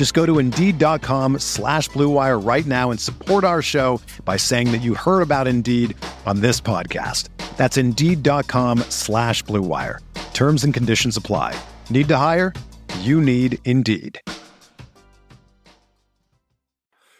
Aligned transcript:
Just 0.00 0.14
go 0.14 0.24
to 0.24 0.38
Indeed.com 0.38 1.40
slash 1.40 1.90
BlueWire 1.90 2.42
right 2.42 2.64
now 2.64 2.90
and 2.90 2.98
support 2.98 3.44
our 3.44 3.60
show 3.60 4.00
by 4.24 4.38
saying 4.38 4.72
that 4.72 4.80
you 4.80 4.94
heard 4.94 5.20
about 5.20 5.46
Indeed 5.46 5.94
on 6.24 6.40
this 6.40 6.58
podcast. 6.58 7.28
That's 7.58 7.76
Indeed.com 7.76 8.78
slash 8.88 9.44
BlueWire. 9.44 9.98
Terms 10.32 10.64
and 10.64 10.72
conditions 10.72 11.18
apply. 11.18 11.54
Need 11.90 12.08
to 12.08 12.16
hire? 12.16 12.54
You 13.00 13.20
need 13.20 13.58
Indeed. 13.66 14.18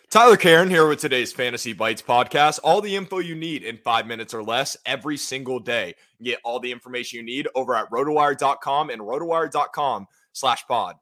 Tyler 0.08 0.38
Caron 0.38 0.70
here 0.70 0.88
with 0.88 1.00
today's 1.00 1.34
Fantasy 1.34 1.74
Bites 1.74 2.00
podcast. 2.00 2.60
All 2.64 2.80
the 2.80 2.96
info 2.96 3.18
you 3.18 3.34
need 3.34 3.62
in 3.62 3.76
five 3.76 4.06
minutes 4.06 4.32
or 4.32 4.42
less 4.42 4.78
every 4.86 5.18
single 5.18 5.60
day. 5.60 5.96
Get 6.22 6.38
all 6.46 6.60
the 6.60 6.72
information 6.72 7.18
you 7.18 7.26
need 7.26 7.46
over 7.54 7.76
at 7.76 7.90
rotowire.com 7.90 8.88
and 8.88 9.02
rotowire.com 9.02 10.06
slash 10.32 10.66
pod. 10.66 10.96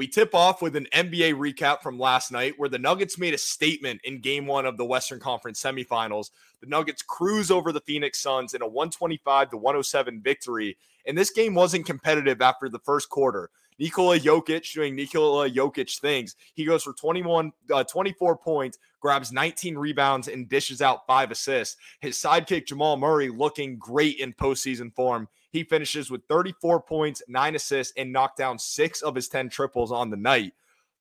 We 0.00 0.08
tip 0.08 0.34
off 0.34 0.62
with 0.62 0.76
an 0.76 0.86
NBA 0.94 1.34
recap 1.34 1.82
from 1.82 1.98
last 1.98 2.32
night 2.32 2.54
where 2.56 2.70
the 2.70 2.78
Nuggets 2.78 3.18
made 3.18 3.34
a 3.34 3.38
statement 3.38 4.00
in 4.04 4.22
game 4.22 4.46
one 4.46 4.64
of 4.64 4.78
the 4.78 4.84
Western 4.86 5.20
Conference 5.20 5.62
semifinals. 5.62 6.30
The 6.62 6.68
Nuggets 6.68 7.02
cruise 7.02 7.50
over 7.50 7.70
the 7.70 7.82
Phoenix 7.82 8.18
Suns 8.18 8.54
in 8.54 8.62
a 8.62 8.66
125 8.66 9.50
to 9.50 9.58
107 9.58 10.22
victory. 10.22 10.78
And 11.04 11.18
this 11.18 11.28
game 11.28 11.52
wasn't 11.52 11.84
competitive 11.84 12.40
after 12.40 12.70
the 12.70 12.78
first 12.78 13.10
quarter. 13.10 13.50
Nikola 13.78 14.18
Jokic 14.18 14.72
doing 14.72 14.96
Nikola 14.96 15.50
Jokic 15.50 15.98
things. 15.98 16.34
He 16.54 16.64
goes 16.64 16.82
for 16.82 16.94
21, 16.94 17.52
uh, 17.70 17.84
24 17.84 18.38
points, 18.38 18.78
grabs 19.00 19.32
19 19.32 19.76
rebounds, 19.76 20.28
and 20.28 20.48
dishes 20.48 20.80
out 20.80 21.06
five 21.06 21.30
assists. 21.30 21.76
His 22.00 22.16
sidekick, 22.16 22.66
Jamal 22.66 22.96
Murray, 22.96 23.28
looking 23.28 23.76
great 23.76 24.18
in 24.18 24.32
postseason 24.32 24.94
form. 24.94 25.28
He 25.50 25.64
finishes 25.64 26.10
with 26.10 26.22
34 26.28 26.82
points, 26.82 27.22
nine 27.28 27.54
assists, 27.54 27.92
and 27.96 28.12
knocked 28.12 28.38
down 28.38 28.58
six 28.58 29.02
of 29.02 29.14
his 29.14 29.28
10 29.28 29.48
triples 29.48 29.90
on 29.90 30.10
the 30.10 30.16
night. 30.16 30.52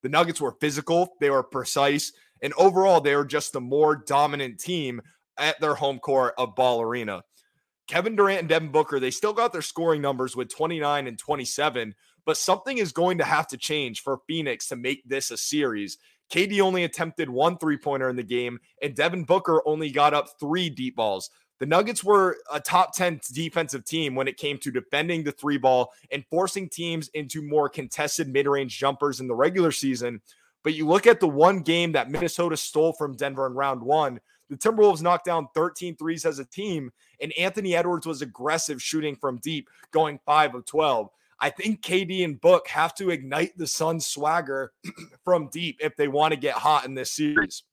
The 0.01 0.09
Nuggets 0.09 0.41
were 0.41 0.55
physical, 0.59 1.15
they 1.19 1.29
were 1.29 1.43
precise, 1.43 2.13
and 2.41 2.53
overall, 2.57 3.01
they 3.01 3.15
were 3.15 3.25
just 3.25 3.55
a 3.55 3.59
more 3.59 3.95
dominant 3.95 4.59
team 4.59 5.01
at 5.37 5.59
their 5.59 5.75
home 5.75 5.99
court 5.99 6.33
of 6.37 6.55
Ball 6.55 6.81
Arena. 6.81 7.23
Kevin 7.87 8.15
Durant 8.15 8.41
and 8.41 8.49
Devin 8.49 8.71
Booker, 8.71 8.99
they 8.99 9.11
still 9.11 9.33
got 9.33 9.51
their 9.51 9.61
scoring 9.61 10.01
numbers 10.01 10.35
with 10.35 10.53
29 10.53 11.07
and 11.07 11.17
27, 11.17 11.95
but 12.25 12.37
something 12.37 12.77
is 12.77 12.91
going 12.91 13.17
to 13.17 13.23
have 13.23 13.47
to 13.47 13.57
change 13.57 14.01
for 14.01 14.19
Phoenix 14.27 14.67
to 14.67 14.75
make 14.75 15.01
this 15.07 15.31
a 15.31 15.37
series. 15.37 15.97
KD 16.31 16.61
only 16.61 16.83
attempted 16.83 17.29
one 17.29 17.57
three 17.57 17.77
pointer 17.77 18.09
in 18.09 18.15
the 18.15 18.23
game, 18.23 18.59
and 18.81 18.95
Devin 18.95 19.23
Booker 19.23 19.63
only 19.65 19.89
got 19.89 20.13
up 20.13 20.27
three 20.39 20.69
deep 20.69 20.95
balls. 20.95 21.31
The 21.59 21.65
Nuggets 21.65 22.03
were 22.03 22.37
a 22.51 22.59
top 22.59 22.95
10 22.95 23.19
defensive 23.33 23.83
team 23.83 24.15
when 24.15 24.29
it 24.29 24.37
came 24.37 24.57
to 24.59 24.71
defending 24.71 25.23
the 25.23 25.31
three 25.33 25.57
ball 25.57 25.91
and 26.11 26.25
forcing 26.29 26.69
teams 26.69 27.09
into 27.09 27.41
more 27.41 27.67
contested 27.67 28.29
mid 28.29 28.47
range 28.47 28.77
jumpers 28.77 29.19
in 29.19 29.27
the 29.27 29.35
regular 29.35 29.71
season. 29.71 30.21
But 30.63 30.73
you 30.73 30.87
look 30.87 31.05
at 31.05 31.19
the 31.19 31.27
one 31.27 31.59
game 31.59 31.91
that 31.93 32.09
Minnesota 32.09 32.55
stole 32.55 32.93
from 32.93 33.15
Denver 33.15 33.45
in 33.45 33.53
round 33.53 33.81
one, 33.81 34.19
the 34.49 34.57
Timberwolves 34.57 35.01
knocked 35.01 35.25
down 35.25 35.47
13 35.53 35.95
threes 35.95 36.25
as 36.25 36.39
a 36.39 36.45
team, 36.45 36.91
and 37.21 37.31
Anthony 37.37 37.75
Edwards 37.75 38.07
was 38.07 38.21
aggressive 38.21 38.81
shooting 38.81 39.15
from 39.15 39.37
deep, 39.37 39.69
going 39.91 40.19
5 40.25 40.55
of 40.55 40.65
12. 40.65 41.09
I 41.39 41.49
think 41.49 41.81
KD 41.81 42.25
and 42.25 42.39
Book 42.41 42.67
have 42.67 42.95
to 42.95 43.11
ignite 43.11 43.57
the 43.57 43.67
Suns 43.67 44.05
swagger 44.05 44.73
from 45.23 45.49
deep 45.49 45.77
if 45.79 45.95
they 45.95 46.07
want 46.07 46.33
to 46.33 46.39
get 46.39 46.55
hot 46.55 46.85
in 46.85 46.95
this 46.95 47.11
series. 47.11 47.63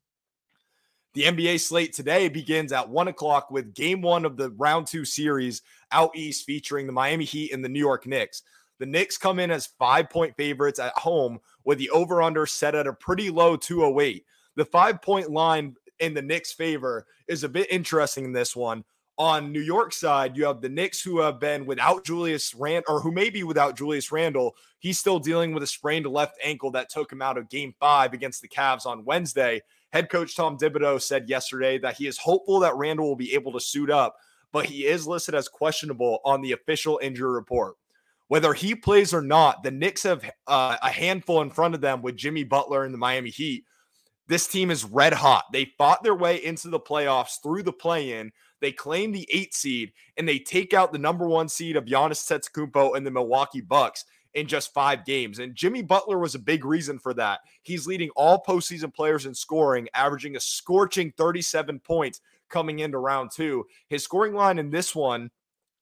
The 1.17 1.23
NBA 1.23 1.61
slate 1.61 1.95
today 1.95 2.29
begins 2.29 2.73
at 2.73 2.91
one 2.91 3.09
o'clock 3.09 3.51
with 3.51 3.73
game 3.73 4.03
one 4.03 4.27
of 4.27 4.37
the 4.37 4.51
round 4.51 4.87
two 4.87 5.07
series 5.07 5.63
out 5.91 6.15
east 6.15 6.45
featuring 6.45 6.87
the 6.87 6.93
Miami 6.93 7.25
Heat 7.25 7.55
and 7.55 7.65
the 7.65 7.71
New 7.71 7.81
York 7.81 8.07
Knicks. 8.07 8.43
The 8.81 8.85
Knicks 8.85 9.17
come 9.17 9.39
in 9.39 9.51
as 9.51 9.71
five 9.79 10.11
point 10.11 10.37
favorites 10.37 10.79
at 10.79 10.93
home 10.93 11.39
with 11.65 11.79
the 11.79 11.89
over 11.89 12.21
under 12.21 12.45
set 12.45 12.75
at 12.75 12.87
a 12.87 12.93
pretty 12.93 13.31
low 13.31 13.57
208. 13.57 14.27
The 14.57 14.67
five 14.67 15.01
point 15.01 15.31
line 15.31 15.75
in 16.01 16.13
the 16.13 16.21
Knicks' 16.21 16.53
favor 16.53 17.07
is 17.29 17.45
a 17.45 17.49
bit 17.49 17.69
interesting 17.71 18.27
in 18.27 18.33
this 18.35 18.55
one 18.55 18.85
on 19.19 19.51
New 19.51 19.61
York 19.61 19.93
side, 19.93 20.37
you 20.37 20.45
have 20.45 20.61
the 20.61 20.69
Knicks 20.69 21.01
who 21.01 21.21
have 21.21 21.41
been 21.41 21.65
without 21.65 22.05
Julius 22.05 22.55
Rand 22.55 22.85
or 22.87 23.01
who 23.01 23.11
may 23.11 23.31
be 23.31 23.43
without 23.45 23.77
Julius 23.77 24.13
Randle. 24.13 24.55
He's 24.79 24.99
still 24.99 25.19
dealing 25.19 25.55
with 25.55 25.63
a 25.63 25.67
sprained 25.67 26.07
left 26.07 26.37
ankle 26.43 26.71
that 26.73 26.91
took 26.91 27.11
him 27.11 27.23
out 27.23 27.39
of 27.39 27.49
game 27.49 27.75
five 27.81 28.13
against 28.13 28.43
the 28.43 28.49
Cavs 28.49 28.85
on 28.85 29.05
Wednesday. 29.05 29.63
Head 29.97 30.11
coach 30.11 30.37
Tom 30.37 30.59
Thibodeau 30.59 31.01
said 31.01 31.27
yesterday 31.27 31.79
that 31.79 31.97
he 31.97 32.07
is 32.07 32.19
hopeful 32.19 32.61
that 32.61 32.77
Randle 32.77 33.09
will 33.09 33.17
be 33.17 33.33
able 33.33 33.51
to 33.53 33.61
suit 33.61 33.89
up, 33.89 34.15
but 34.53 34.67
he 34.67 34.85
is 34.85 35.07
listed 35.07 35.35
as 35.35 35.49
questionable 35.49 36.19
on 36.23 36.43
the 36.43 36.53
official 36.53 37.01
injury 37.03 37.31
report. 37.31 37.77
Whether 38.29 38.53
he 38.53 38.75
plays 38.75 39.15
or 39.15 39.23
not, 39.23 39.63
the 39.63 39.71
Knicks 39.71 40.03
have 40.03 40.23
uh, 40.47 40.77
a 40.83 40.91
handful 40.91 41.41
in 41.41 41.49
front 41.49 41.75
of 41.75 41.81
them 41.81 42.03
with 42.03 42.15
Jimmy 42.15 42.45
Butler 42.45 42.85
and 42.85 42.93
the 42.93 42.99
Miami 42.99 43.31
Heat. 43.31 43.65
This 44.29 44.47
team 44.47 44.71
is 44.71 44.85
red 44.85 45.15
hot. 45.15 45.45
They 45.51 45.73
fought 45.79 46.03
their 46.03 46.15
way 46.15 46.45
into 46.45 46.69
the 46.69 46.81
playoffs 46.81 47.41
through 47.43 47.63
the 47.63 47.73
play 47.73 48.19
in. 48.21 48.33
They 48.61 48.73
claim 48.73 49.13
the 49.13 49.27
eight 49.33 49.55
seed 49.55 49.93
and 50.19 50.29
they 50.29 50.41
take 50.41 50.75
out 50.75 50.93
the 50.93 50.99
number 50.99 51.27
one 51.27 51.49
seed 51.49 51.75
of 51.75 51.87
Giannis 51.87 52.31
Antetokounmpo 52.31 52.99
and 52.99 53.07
the 53.07 53.11
Milwaukee 53.11 53.63
Bucks 53.63 54.05
in 54.37 54.47
just 54.47 54.75
five 54.75 55.07
games. 55.07 55.39
And 55.39 55.55
Jimmy 55.55 55.83
Butler 55.83 56.19
was 56.19 56.35
a 56.35 56.39
big 56.39 56.65
reason 56.65 56.99
for 56.99 57.15
that. 57.15 57.41
He's 57.63 57.87
leading 57.87 58.11
all 58.11 58.45
postseason 58.47 58.95
players 58.95 59.25
in 59.25 59.35
scoring, 59.35 59.89
averaging 59.95 60.37
a 60.37 60.41
scorching 60.41 61.11
37 61.17 61.81
points 61.81 62.21
coming 62.51 62.81
into 62.81 62.99
round 62.99 63.31
two. 63.35 63.67
His 63.89 64.05
scoring 64.05 64.35
line 64.35 64.59
in 64.59 64.71
this 64.71 64.95
one 64.95 65.31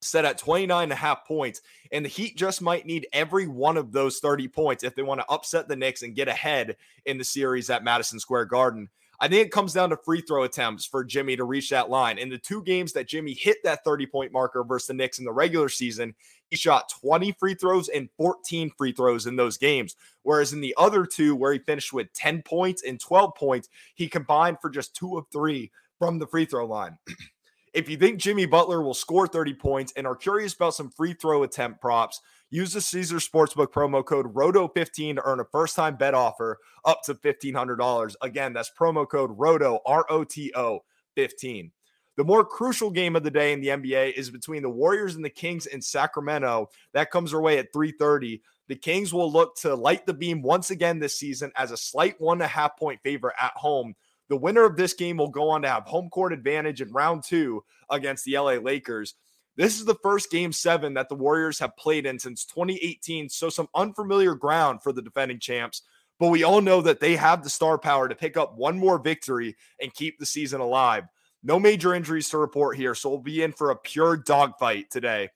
set 0.00 0.24
at 0.24 0.38
29 0.38 0.84
and 0.84 0.92
a 0.92 0.96
half 0.96 1.26
points. 1.26 1.62
And 1.90 2.04
the 2.04 2.08
Heat 2.08 2.36
just 2.36 2.62
might 2.62 2.86
need 2.86 3.08
every 3.12 3.48
one 3.48 3.76
of 3.76 3.90
those 3.90 4.20
30 4.20 4.46
points 4.48 4.84
if 4.84 4.94
they 4.94 5.02
want 5.02 5.20
to 5.20 5.28
upset 5.28 5.66
the 5.66 5.74
Knicks 5.74 6.02
and 6.02 6.14
get 6.14 6.28
ahead 6.28 6.76
in 7.06 7.18
the 7.18 7.24
series 7.24 7.70
at 7.70 7.82
Madison 7.82 8.20
Square 8.20 8.46
Garden. 8.46 8.88
I 9.20 9.28
think 9.28 9.46
it 9.46 9.52
comes 9.52 9.72
down 9.72 9.90
to 9.90 9.96
free 9.96 10.20
throw 10.20 10.42
attempts 10.42 10.84
for 10.84 11.04
Jimmy 11.04 11.36
to 11.36 11.44
reach 11.44 11.70
that 11.70 11.90
line. 11.90 12.18
In 12.18 12.28
the 12.28 12.38
two 12.38 12.62
games 12.62 12.92
that 12.92 13.08
Jimmy 13.08 13.32
hit 13.32 13.58
that 13.64 13.84
30 13.84 14.06
point 14.06 14.32
marker 14.32 14.64
versus 14.64 14.88
the 14.88 14.94
Knicks 14.94 15.18
in 15.18 15.24
the 15.24 15.32
regular 15.32 15.68
season, 15.68 16.14
he 16.50 16.56
shot 16.56 16.92
20 17.00 17.32
free 17.32 17.54
throws 17.54 17.88
and 17.88 18.08
14 18.16 18.70
free 18.76 18.92
throws 18.92 19.26
in 19.26 19.36
those 19.36 19.56
games. 19.56 19.96
Whereas 20.22 20.52
in 20.52 20.60
the 20.60 20.74
other 20.76 21.06
two, 21.06 21.36
where 21.36 21.52
he 21.52 21.58
finished 21.58 21.92
with 21.92 22.12
10 22.12 22.42
points 22.42 22.82
and 22.82 23.00
12 23.00 23.34
points, 23.34 23.68
he 23.94 24.08
combined 24.08 24.58
for 24.60 24.70
just 24.70 24.94
two 24.94 25.16
of 25.16 25.26
three 25.32 25.70
from 25.98 26.18
the 26.18 26.26
free 26.26 26.44
throw 26.44 26.66
line. 26.66 26.98
if 27.74 27.88
you 27.88 27.96
think 27.96 28.20
Jimmy 28.20 28.46
Butler 28.46 28.82
will 28.82 28.94
score 28.94 29.26
30 29.26 29.54
points 29.54 29.92
and 29.96 30.06
are 30.06 30.16
curious 30.16 30.54
about 30.54 30.74
some 30.74 30.90
free 30.90 31.12
throw 31.12 31.42
attempt 31.42 31.80
props, 31.80 32.20
Use 32.54 32.72
the 32.72 32.80
Caesar 32.80 33.16
Sportsbook 33.16 33.72
promo 33.72 34.04
code 34.04 34.32
ROTO15 34.32 35.16
to 35.16 35.22
earn 35.24 35.40
a 35.40 35.44
first 35.44 35.74
time 35.74 35.96
bet 35.96 36.14
offer 36.14 36.58
up 36.84 37.02
to 37.02 37.14
$1,500. 37.16 38.14
Again, 38.22 38.52
that's 38.52 38.70
promo 38.78 39.08
code 39.08 39.32
ROTO, 39.36 39.80
R 39.84 40.06
O 40.08 40.22
T 40.22 40.52
O 40.54 40.84
15. 41.16 41.72
The 42.16 42.22
more 42.22 42.44
crucial 42.44 42.90
game 42.90 43.16
of 43.16 43.24
the 43.24 43.30
day 43.32 43.52
in 43.52 43.60
the 43.60 43.70
NBA 43.70 44.12
is 44.12 44.30
between 44.30 44.62
the 44.62 44.70
Warriors 44.70 45.16
and 45.16 45.24
the 45.24 45.30
Kings 45.30 45.66
in 45.66 45.82
Sacramento. 45.82 46.68
That 46.92 47.10
comes 47.10 47.34
our 47.34 47.40
way 47.40 47.58
at 47.58 47.72
3:30. 47.72 48.40
The 48.68 48.76
Kings 48.76 49.12
will 49.12 49.32
look 49.32 49.56
to 49.62 49.74
light 49.74 50.06
the 50.06 50.14
beam 50.14 50.40
once 50.40 50.70
again 50.70 51.00
this 51.00 51.18
season 51.18 51.50
as 51.56 51.72
a 51.72 51.76
slight 51.76 52.20
one 52.20 52.36
and 52.36 52.44
a 52.44 52.46
half 52.46 52.76
point 52.78 53.00
favorite 53.02 53.34
at 53.40 53.54
home. 53.56 53.96
The 54.28 54.36
winner 54.36 54.64
of 54.64 54.76
this 54.76 54.94
game 54.94 55.18
will 55.18 55.28
go 55.28 55.50
on 55.50 55.62
to 55.62 55.68
have 55.68 55.84
home 55.84 56.08
court 56.10 56.32
advantage 56.32 56.80
in 56.80 56.92
round 56.92 57.24
two 57.24 57.64
against 57.90 58.24
the 58.24 58.38
LA 58.38 58.52
Lakers. 58.52 59.14
This 59.56 59.78
is 59.78 59.84
the 59.84 59.96
first 60.02 60.30
game 60.30 60.52
seven 60.52 60.94
that 60.94 61.08
the 61.08 61.14
Warriors 61.14 61.58
have 61.60 61.76
played 61.76 62.06
in 62.06 62.18
since 62.18 62.44
2018. 62.44 63.28
So, 63.28 63.48
some 63.48 63.68
unfamiliar 63.74 64.34
ground 64.34 64.82
for 64.82 64.92
the 64.92 65.02
defending 65.02 65.38
champs. 65.38 65.82
But 66.18 66.28
we 66.28 66.44
all 66.44 66.60
know 66.60 66.80
that 66.80 67.00
they 67.00 67.16
have 67.16 67.42
the 67.42 67.50
star 67.50 67.76
power 67.76 68.08
to 68.08 68.14
pick 68.14 68.36
up 68.36 68.56
one 68.56 68.78
more 68.78 68.98
victory 68.98 69.56
and 69.80 69.92
keep 69.94 70.18
the 70.18 70.26
season 70.26 70.60
alive. 70.60 71.04
No 71.42 71.60
major 71.60 71.94
injuries 71.94 72.28
to 72.30 72.38
report 72.38 72.76
here, 72.76 72.94
so 72.94 73.10
we'll 73.10 73.18
be 73.18 73.42
in 73.42 73.52
for 73.52 73.70
a 73.70 73.76
pure 73.76 74.16
dogfight 74.16 74.90
today. 74.90 75.28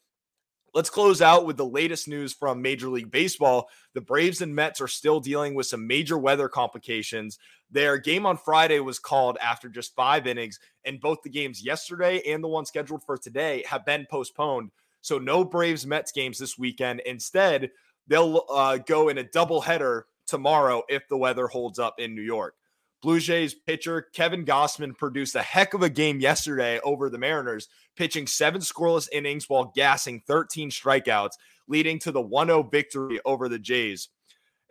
Let's 0.78 0.90
close 0.90 1.20
out 1.20 1.44
with 1.44 1.56
the 1.56 1.66
latest 1.66 2.06
news 2.06 2.32
from 2.32 2.62
Major 2.62 2.88
League 2.88 3.10
Baseball. 3.10 3.68
The 3.94 4.00
Braves 4.00 4.42
and 4.42 4.54
Mets 4.54 4.80
are 4.80 4.86
still 4.86 5.18
dealing 5.18 5.54
with 5.54 5.66
some 5.66 5.88
major 5.88 6.16
weather 6.16 6.48
complications. 6.48 7.36
Their 7.68 7.98
game 7.98 8.24
on 8.24 8.36
Friday 8.36 8.78
was 8.78 9.00
called 9.00 9.38
after 9.42 9.68
just 9.68 9.96
five 9.96 10.28
innings, 10.28 10.60
and 10.84 11.00
both 11.00 11.18
the 11.24 11.30
games 11.30 11.64
yesterday 11.64 12.22
and 12.28 12.44
the 12.44 12.48
one 12.48 12.64
scheduled 12.64 13.02
for 13.02 13.18
today 13.18 13.64
have 13.68 13.84
been 13.84 14.06
postponed. 14.08 14.70
So, 15.00 15.18
no 15.18 15.44
Braves 15.44 15.84
Mets 15.84 16.12
games 16.12 16.38
this 16.38 16.56
weekend. 16.56 17.00
Instead, 17.00 17.72
they'll 18.06 18.44
uh, 18.48 18.76
go 18.76 19.08
in 19.08 19.18
a 19.18 19.24
doubleheader 19.24 20.02
tomorrow 20.28 20.84
if 20.88 21.08
the 21.08 21.18
weather 21.18 21.48
holds 21.48 21.80
up 21.80 21.98
in 21.98 22.14
New 22.14 22.22
York. 22.22 22.54
Blue 23.00 23.20
Jays 23.20 23.54
pitcher 23.54 24.08
Kevin 24.12 24.44
Gausman 24.44 24.96
produced 24.96 25.36
a 25.36 25.42
heck 25.42 25.72
of 25.74 25.82
a 25.82 25.90
game 25.90 26.20
yesterday 26.20 26.80
over 26.80 27.08
the 27.08 27.18
Mariners, 27.18 27.68
pitching 27.96 28.26
seven 28.26 28.60
scoreless 28.60 29.08
innings 29.12 29.48
while 29.48 29.72
gassing 29.76 30.20
13 30.26 30.70
strikeouts, 30.70 31.32
leading 31.68 31.98
to 32.00 32.10
the 32.10 32.20
1 32.20 32.48
0 32.48 32.64
victory 32.64 33.20
over 33.24 33.48
the 33.48 33.58
Jays. 33.58 34.08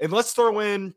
And 0.01 0.11
let's 0.11 0.33
throw 0.33 0.59
in 0.59 0.93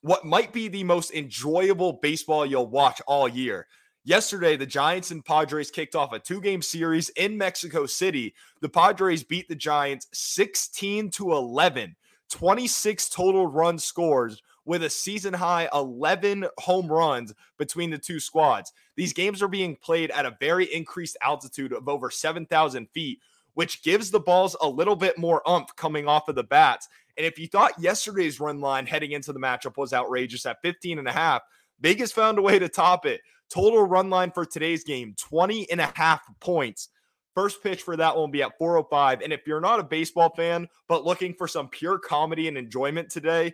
what 0.00 0.24
might 0.24 0.52
be 0.52 0.68
the 0.68 0.84
most 0.84 1.12
enjoyable 1.12 1.94
baseball 2.02 2.44
you'll 2.44 2.66
watch 2.66 3.00
all 3.06 3.28
year. 3.28 3.66
Yesterday, 4.06 4.56
the 4.56 4.66
Giants 4.66 5.12
and 5.12 5.24
Padres 5.24 5.70
kicked 5.70 5.94
off 5.94 6.12
a 6.12 6.18
two 6.18 6.40
game 6.40 6.60
series 6.60 7.08
in 7.10 7.38
Mexico 7.38 7.86
City. 7.86 8.34
The 8.60 8.68
Padres 8.68 9.22
beat 9.22 9.48
the 9.48 9.54
Giants 9.54 10.08
16 10.12 11.10
to 11.12 11.32
11, 11.32 11.96
26 12.30 13.08
total 13.08 13.46
run 13.46 13.78
scores 13.78 14.42
with 14.64 14.82
a 14.82 14.90
season 14.90 15.34
high 15.34 15.68
11 15.72 16.46
home 16.58 16.86
runs 16.86 17.32
between 17.58 17.90
the 17.90 17.98
two 17.98 18.20
squads. 18.20 18.72
These 18.96 19.12
games 19.12 19.42
are 19.42 19.48
being 19.48 19.76
played 19.76 20.10
at 20.10 20.26
a 20.26 20.36
very 20.40 20.72
increased 20.72 21.16
altitude 21.22 21.72
of 21.72 21.88
over 21.88 22.10
7,000 22.10 22.88
feet, 22.94 23.20
which 23.54 23.82
gives 23.82 24.10
the 24.10 24.20
balls 24.20 24.56
a 24.60 24.68
little 24.68 24.96
bit 24.96 25.18
more 25.18 25.46
umph 25.48 25.74
coming 25.76 26.08
off 26.08 26.28
of 26.28 26.34
the 26.34 26.44
bats. 26.44 26.88
And 27.16 27.26
if 27.26 27.38
you 27.38 27.46
thought 27.46 27.78
yesterday's 27.78 28.40
run 28.40 28.60
line 28.60 28.86
heading 28.86 29.12
into 29.12 29.32
the 29.32 29.40
matchup 29.40 29.76
was 29.76 29.92
outrageous 29.92 30.46
at 30.46 30.62
15 30.62 30.98
and 30.98 31.08
a 31.08 31.12
half, 31.12 31.42
Vegas 31.80 32.12
found 32.12 32.38
a 32.38 32.42
way 32.42 32.58
to 32.58 32.68
top 32.68 33.06
it. 33.06 33.20
Total 33.50 33.82
run 33.82 34.10
line 34.10 34.30
for 34.30 34.44
today's 34.44 34.84
game 34.84 35.14
20 35.18 35.70
and 35.70 35.80
a 35.80 35.92
half 35.94 36.22
points. 36.40 36.88
First 37.34 37.62
pitch 37.62 37.82
for 37.82 37.96
that 37.96 38.14
one 38.14 38.22
will 38.22 38.28
be 38.28 38.42
at 38.42 38.56
405. 38.58 39.20
And 39.20 39.32
if 39.32 39.46
you're 39.46 39.60
not 39.60 39.80
a 39.80 39.84
baseball 39.84 40.32
fan, 40.36 40.68
but 40.88 41.04
looking 41.04 41.34
for 41.34 41.48
some 41.48 41.68
pure 41.68 41.98
comedy 41.98 42.46
and 42.46 42.56
enjoyment 42.56 43.10
today, 43.10 43.52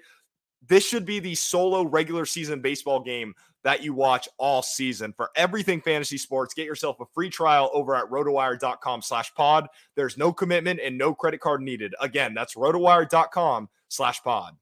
this 0.67 0.87
should 0.87 1.05
be 1.05 1.19
the 1.19 1.35
solo 1.35 1.83
regular 1.83 2.27
season 2.27 2.61
baseball 2.61 3.01
game 3.01 3.35
that 3.62 3.83
you 3.83 3.93
watch 3.93 4.29
all 4.39 4.62
season. 4.62 5.12
For 5.17 5.31
everything 5.37 5.81
fantasy 5.81 6.19
sports, 6.19 6.55
get 6.55 6.67
yourself 6.67 7.01
a 7.01 7.07
free 7.15 7.31
trial 7.31 7.71
over 7.73 7.95
at 7.95 8.07
rotowire.com 8.11 9.03
slash 9.03 9.35
pod. 9.35 9.69
There's 9.97 10.17
no 10.17 10.33
commitment 10.33 10.81
and 10.83 10.97
no 10.97 11.15
credit 11.15 11.41
card 11.41 11.61
needed. 11.61 11.95
Again, 12.01 12.35
that's 12.35 12.55
rotowire.com 12.55 13.69
slash 13.89 14.23
pod. 14.23 14.57